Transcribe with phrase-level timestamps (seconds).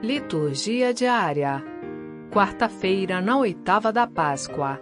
[0.00, 1.60] Liturgia diária.
[2.32, 4.80] Quarta-feira, na oitava da Páscoa.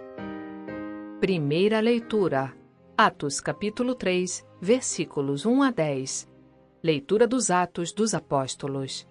[1.19, 2.55] Primeira leitura.
[2.95, 6.29] Atos capítulo 3, versículos 1 a 10.
[6.83, 9.07] Leitura dos Atos dos Apóstolos.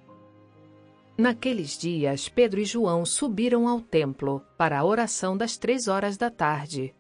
[1.19, 6.30] Naqueles dias, Pedro e João subiram ao templo para a oração das três horas da
[6.30, 6.95] tarde.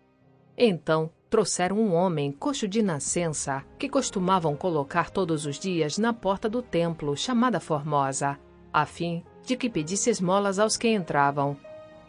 [0.58, 6.48] Então, trouxeram um homem coxo de nascença que costumavam colocar todos os dias na porta
[6.48, 8.36] do templo, chamada Formosa
[8.76, 11.56] a fim de que pedisse esmolas aos que entravam.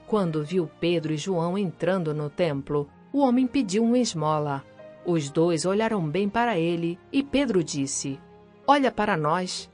[0.05, 4.65] Quando viu Pedro e João entrando no templo, o homem pediu uma esmola.
[5.05, 8.19] Os dois olharam bem para ele e Pedro disse:
[8.67, 9.71] Olha para nós.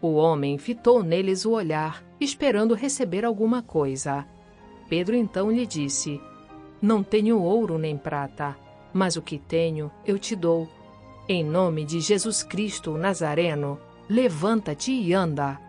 [0.00, 4.24] O homem fitou neles o olhar, esperando receber alguma coisa.
[4.88, 6.20] Pedro então lhe disse:
[6.80, 8.56] Não tenho ouro nem prata,
[8.92, 10.68] mas o que tenho eu te dou.
[11.28, 15.65] Em nome de Jesus Cristo Nazareno, levanta-te e anda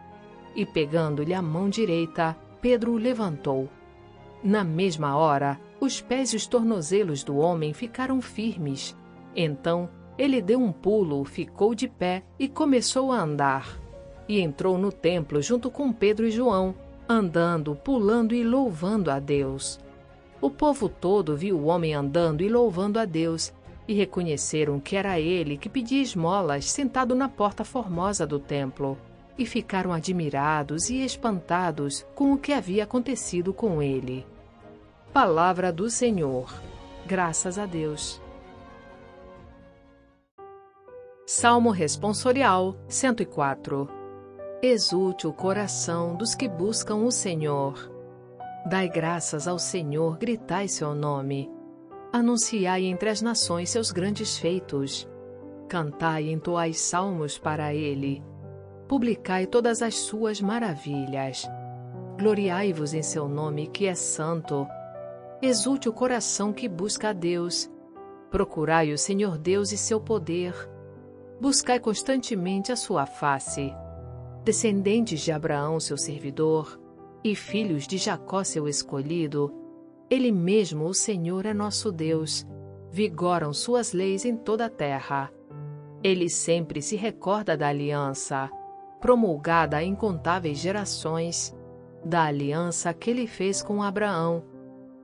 [0.57, 3.69] e pegando-lhe a mão direita, Pedro o levantou.
[4.43, 8.97] Na mesma hora, os pés e os tornozelos do homem ficaram firmes.
[9.35, 13.79] Então, ele deu um pulo, ficou de pé e começou a andar.
[14.27, 16.73] E entrou no templo junto com Pedro e João,
[17.07, 19.79] andando, pulando e louvando a Deus.
[20.41, 23.53] O povo todo viu o homem andando e louvando a Deus,
[23.87, 28.97] e reconheceram que era ele que pedia esmolas sentado na porta formosa do templo
[29.37, 34.25] e ficaram admirados e espantados com o que havia acontecido com ele.
[35.13, 36.53] Palavra do Senhor.
[37.05, 38.21] Graças a Deus.
[41.25, 43.89] Salmo Responsorial 104
[44.61, 47.91] Exulte o coração dos que buscam o Senhor.
[48.65, 51.49] Dai graças ao Senhor, gritai seu nome.
[52.11, 55.07] Anunciai entre as nações seus grandes feitos.
[55.69, 58.23] Cantai e entoai salmos para ele
[58.87, 61.47] publicai todas as suas maravilhas.
[62.17, 64.65] Gloriai-vos em seu nome, que é santo.
[65.41, 67.69] Exulte o coração que busca a Deus.
[68.31, 70.53] Procurai o Senhor Deus e seu poder.
[71.39, 73.71] Buscai constantemente a sua face.
[74.43, 76.79] Descendentes de Abraão, seu servidor,
[77.23, 79.53] e filhos de Jacó, seu escolhido,
[80.09, 82.47] ele mesmo, o Senhor, é nosso Deus.
[82.89, 85.29] Vigoram suas leis em toda a terra.
[86.01, 88.49] Ele sempre se recorda da aliança
[89.07, 91.55] promulgada a incontáveis gerações,
[92.03, 94.43] da aliança que ele fez com Abraão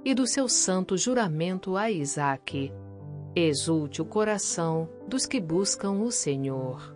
[0.04, 2.74] e do seu santo juramento a Isaque.
[3.34, 6.94] Exulte o coração dos que buscam o Senhor.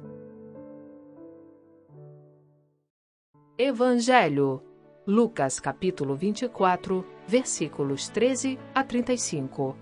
[3.57, 4.61] Evangelho
[5.07, 9.77] Lucas capítulo 24, versículos 13 a 35.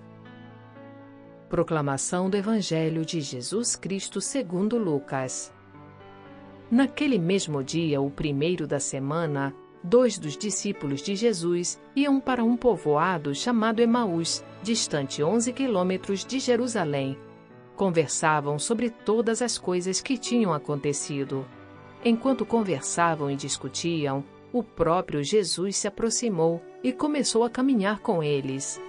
[1.49, 5.54] Proclamação do Evangelho de Jesus Cristo segundo Lucas.
[6.69, 9.53] Naquele mesmo dia, o primeiro da semana,
[9.83, 16.39] dois dos discípulos de Jesus iam para um povoado chamado Emaús, distante 11 quilômetros de
[16.39, 17.17] Jerusalém.
[17.75, 21.45] Conversavam sobre todas as coisas que tinham acontecido.
[22.03, 28.81] Enquanto conversavam e discutiam, o próprio Jesus se aproximou e começou a caminhar com eles.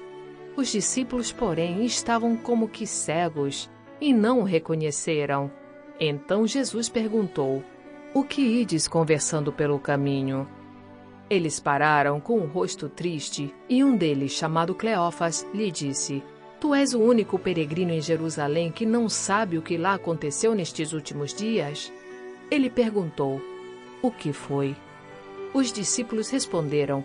[0.57, 3.69] Os discípulos, porém, estavam como que cegos
[4.01, 5.51] e não o reconheceram.
[5.99, 7.65] Então Jesus perguntou:
[8.13, 10.49] O que ides conversando pelo caminho?
[11.29, 16.23] Eles pararam com o rosto triste, e um deles, chamado Cleófas, lhe disse:
[16.61, 20.93] Tu és o único peregrino em Jerusalém que não sabe o que lá aconteceu nestes
[20.93, 21.93] últimos dias?
[22.51, 23.41] Ele perguntou:
[24.03, 24.77] O que foi?
[25.53, 27.05] Os discípulos responderam: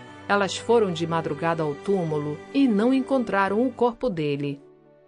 [0.31, 4.61] Elas foram de madrugada ao túmulo e não encontraram o corpo dele.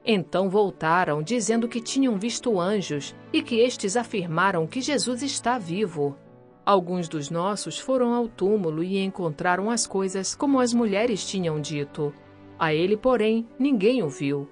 [0.05, 6.17] Então voltaram, dizendo que tinham visto anjos e que estes afirmaram que Jesus está vivo.
[6.65, 12.13] Alguns dos nossos foram ao túmulo e encontraram as coisas como as mulheres tinham dito.
[12.59, 14.49] A ele, porém, ninguém o viu.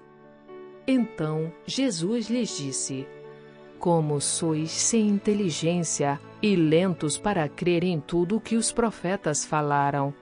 [0.87, 3.05] Então Jesus lhes disse:
[3.77, 10.13] Como sois sem inteligência e lentos para crer em tudo o que os profetas falaram.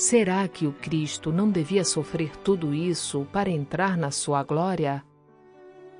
[0.00, 5.04] Será que o Cristo não devia sofrer tudo isso para entrar na sua glória?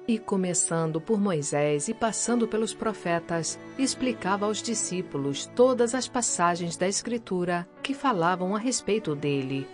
[0.09, 6.89] E começando por Moisés e passando pelos profetas, explicava aos discípulos todas as passagens da
[6.89, 9.69] Escritura que falavam a respeito dele.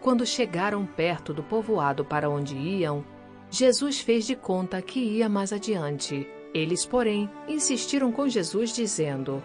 [0.00, 3.04] Quando chegaram perto do povoado para onde iam,
[3.50, 6.24] Jesus fez de conta que ia mais adiante.
[6.54, 9.42] Eles, porém, insistiram com Jesus, dizendo: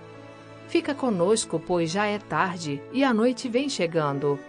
[0.68, 4.40] Fica conosco, pois já é tarde e a noite vem chegando.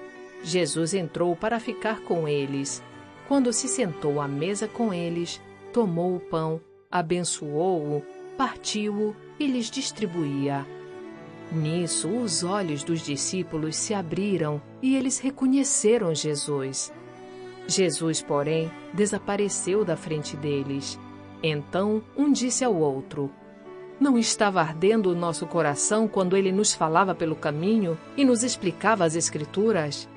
[0.42, 2.82] Jesus entrou para ficar com eles.
[3.26, 5.40] Quando se sentou à mesa com eles,
[5.72, 6.60] tomou o pão,
[6.90, 8.02] abençoou-o,
[8.36, 10.66] partiu-o e lhes distribuía.
[11.52, 16.92] Nisso, os olhos dos discípulos se abriram e eles reconheceram Jesus.
[17.66, 20.98] Jesus, porém, desapareceu da frente deles.
[21.42, 23.30] Então, um disse ao outro:
[24.00, 29.04] Não estava ardendo o nosso coração quando ele nos falava pelo caminho e nos explicava
[29.04, 30.08] as Escrituras?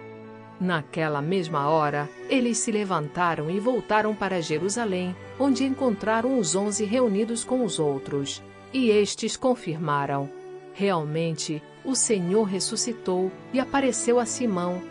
[0.60, 7.44] Naquela mesma hora, eles se levantaram e voltaram para Jerusalém, onde encontraram os onze reunidos
[7.44, 8.44] com os outros.
[8.72, 10.30] E estes confirmaram:
[10.74, 14.84] Realmente, o Senhor ressuscitou e apareceu a Simão.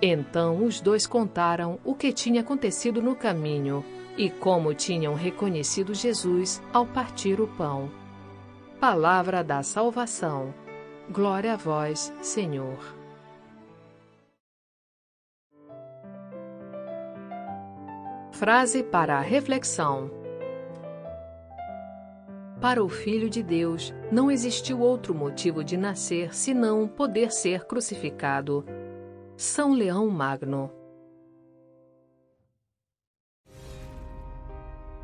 [0.00, 3.84] Então os dois contaram o que tinha acontecido no caminho
[4.16, 8.01] e como tinham reconhecido Jesus ao partir o pão.
[8.82, 10.52] Palavra da salvação.
[11.08, 12.80] Glória a vós, Senhor.
[18.32, 20.10] Frase para a reflexão:
[22.60, 28.64] Para o Filho de Deus, não existiu outro motivo de nascer senão poder ser crucificado.
[29.36, 30.72] São Leão Magno.